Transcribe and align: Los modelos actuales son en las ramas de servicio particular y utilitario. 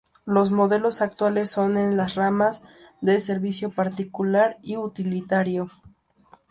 Los 0.25 0.49
modelos 0.49 0.99
actuales 1.03 1.51
son 1.51 1.77
en 1.77 1.95
las 1.95 2.15
ramas 2.15 2.63
de 3.01 3.19
servicio 3.19 3.69
particular 3.69 4.57
y 4.63 4.75
utilitario. 4.77 5.69